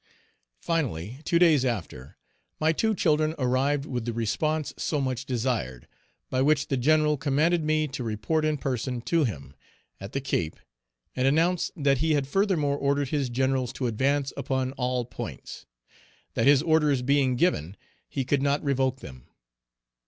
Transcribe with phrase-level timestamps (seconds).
[0.63, 2.17] Finally, two days after,
[2.59, 5.87] my two children arrived with the response so much desired,
[6.31, 9.53] by which the general commanded me to report in person to him,
[9.99, 10.59] at the Cape,
[11.15, 15.67] and announced that he had furthermore ordered his generals to advance upon all points;
[16.33, 17.77] that his orders being given,
[18.09, 19.27] he could not revoke them.